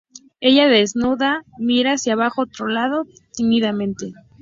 Ella, 0.39 0.67
desnuda, 0.67 1.43
mira 1.59 1.91
hacia 1.93 2.17
otro 2.35 2.65
lado, 2.67 3.05
tímidamente. 3.33 4.13